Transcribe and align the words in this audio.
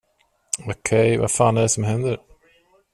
Okej, 0.67 1.17
vad 1.17 1.31
fan 1.31 1.57
är 1.57 1.61
det 1.61 1.69
som 1.69 1.83
händer? 1.83 2.17